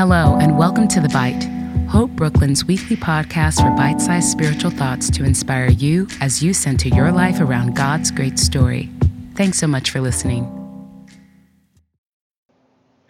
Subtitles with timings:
[0.00, 1.44] Hello, and welcome to The Bite,
[1.90, 6.88] Hope Brooklyn's weekly podcast for bite sized spiritual thoughts to inspire you as you center
[6.88, 8.88] your life around God's great story.
[9.34, 10.44] Thanks so much for listening.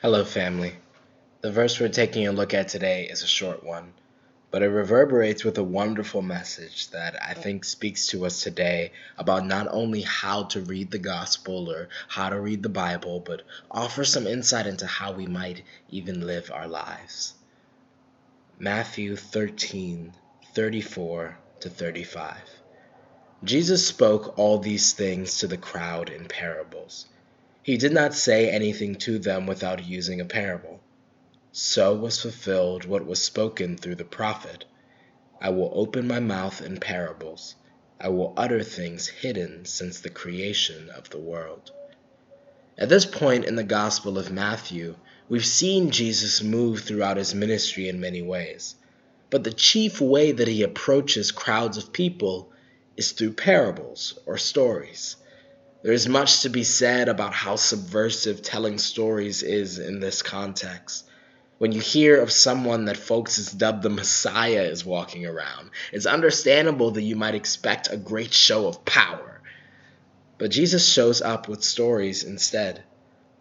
[0.02, 0.72] Hello, family.
[1.42, 3.92] The verse we're taking a look at today is a short one,
[4.50, 9.46] but it reverberates with a wonderful message that I think speaks to us today about
[9.46, 14.12] not only how to read the gospel or how to read the Bible, but offers
[14.12, 17.34] some insight into how we might even live our lives.
[18.58, 20.12] Matthew 13
[20.52, 22.36] 34 to 35.
[23.44, 27.06] Jesus spoke all these things to the crowd in parables.
[27.62, 30.80] He did not say anything to them without using a parable.
[31.52, 34.64] So was fulfilled what was spoken through the prophet
[35.40, 37.56] I will open my mouth in parables,
[37.98, 41.72] I will utter things hidden since the creation of the world.
[42.78, 44.94] At this point in the Gospel of Matthew,
[45.28, 48.76] we've seen Jesus move throughout his ministry in many ways.
[49.28, 52.52] But the chief way that he approaches crowds of people
[52.96, 55.16] is through parables or stories.
[55.82, 61.06] There is much to be said about how subversive telling stories is in this context.
[61.60, 66.06] When you hear of someone that folks has dubbed the Messiah is walking around, it's
[66.06, 69.42] understandable that you might expect a great show of power.
[70.38, 72.82] But Jesus shows up with stories instead.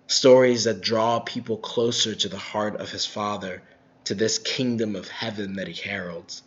[0.08, 3.64] Stories that draw people closer to the heart of his Father,
[4.04, 6.44] to this kingdom of heaven that he heralds.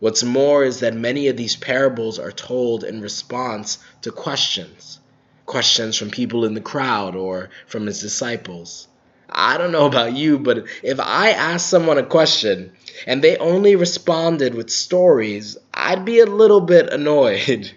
[0.00, 5.00] What's more is that many of these parables are told in response to questions
[5.44, 8.88] questions from people in the crowd or from his disciples.
[9.28, 12.72] I don't know about you, but if I asked someone a question
[13.06, 17.72] and they only responded with stories, I'd be a little bit annoyed.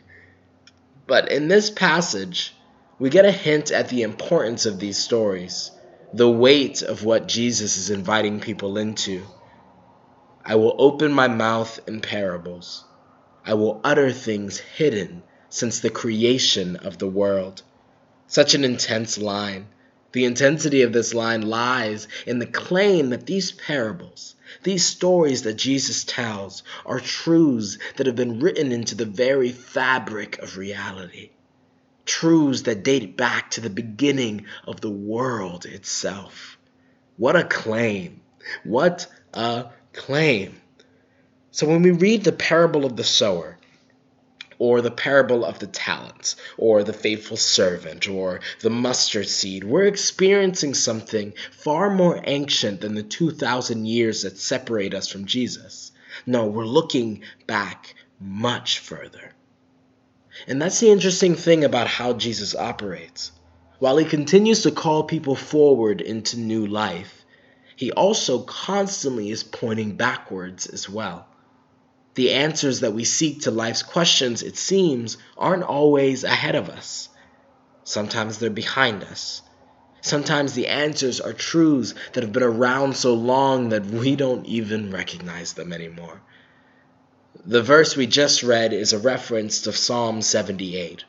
[1.08, 2.56] but in this passage,
[3.00, 5.72] we get a hint at the importance of these stories,
[6.14, 9.24] the weight of what Jesus is inviting people into.
[10.46, 12.84] I will open my mouth in parables.
[13.46, 17.64] I will utter things hidden since the creation of the world.
[18.28, 19.68] Such an intense line
[20.12, 25.54] the intensity of this line lies in the claim that these parables, these stories that
[25.54, 31.30] Jesus tells, are truths that have been written into the very fabric of reality.
[32.06, 36.58] Truths that date back to the beginning of the world itself.
[37.18, 38.22] What a claim!
[38.64, 40.60] What a claim!
[41.52, 43.59] So when we read the parable of the sower,
[44.60, 49.64] or the parable of the talents, or the faithful servant, or the mustard seed.
[49.64, 55.92] We're experiencing something far more ancient than the 2,000 years that separate us from Jesus.
[56.26, 59.32] No, we're looking back much further.
[60.48, 63.32] And that's the interesting thing about how Jesus operates.
[63.80, 67.24] While he continues to call people forward into new life,
[67.78, 71.29] he also constantly is pointing backwards as well.
[72.20, 77.08] The answers that we seek to life's questions, it seems, aren't always ahead of us.
[77.86, 79.42] Sometimes they're behind us.
[80.02, 84.92] Sometimes the answers are truths that have been around so long that we don't even
[84.92, 86.22] recognize them anymore.
[87.46, 91.06] The verse we just read is a reference to Psalm 78.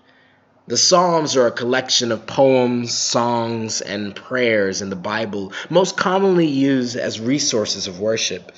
[0.69, 6.47] The Psalms are a collection of poems, songs, and prayers in the Bible, most commonly
[6.47, 8.53] used as resources of worship.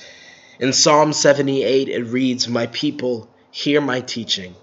[0.59, 4.53] In Psalm 78, it reads, My people, hear my teaching.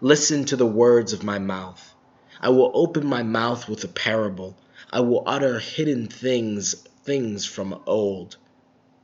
[0.00, 1.94] Listen to the words of my mouth.
[2.40, 4.56] I will open my mouth with a parable.
[4.92, 8.36] I will utter hidden things, things from old.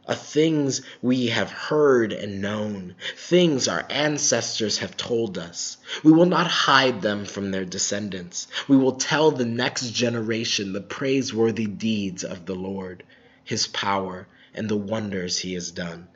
[0.07, 5.77] A things we have heard and known, things our ancestors have told us.
[6.05, 8.47] We will not hide them from their descendants.
[8.69, 13.03] We will tell the next generation the praiseworthy deeds of the Lord,
[13.43, 16.07] his power, and the wonders he has done.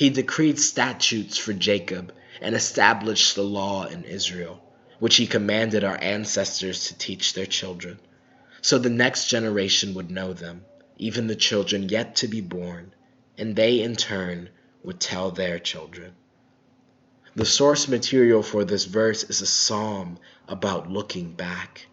[0.00, 4.62] He decreed statutes for Jacob and established the law in Israel,
[4.98, 7.98] which he commanded our ancestors to teach their children,
[8.62, 10.64] so the next generation would know them,
[10.96, 12.94] even the children yet to be born,
[13.36, 14.48] and they in turn
[14.82, 16.12] would tell their children.
[17.36, 20.18] The source material for this verse is a psalm
[20.48, 21.88] about looking back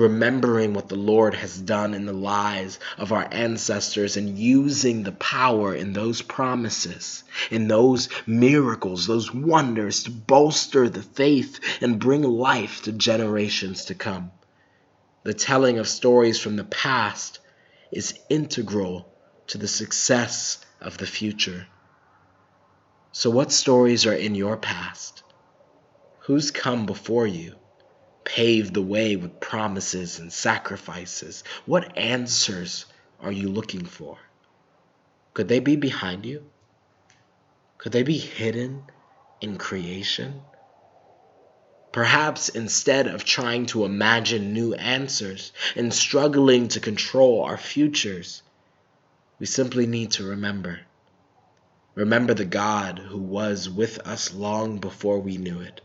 [0.00, 5.12] remembering what the Lord has done in the lives of our ancestors and using the
[5.12, 12.22] power in those promises, in those miracles, those wonders to bolster the faith and bring
[12.22, 14.32] life to generations to come.
[15.22, 17.38] The telling of stories from the past
[17.92, 19.12] is integral
[19.48, 21.66] to the success of the future.
[23.12, 25.22] So, what stories are in your past?
[26.20, 27.56] Who's come before you?
[28.24, 31.44] Paved the way with promises and sacrifices.
[31.66, 32.86] What answers
[33.20, 34.18] are you looking for?
[35.34, 36.44] Could they be behind you?
[37.78, 38.84] Could they be hidden
[39.40, 40.42] in creation?
[41.92, 48.42] Perhaps instead of trying to imagine new answers and struggling to control our futures,
[49.38, 50.80] we simply need to remember.
[51.94, 55.80] Remember the God who was with us long before we knew it.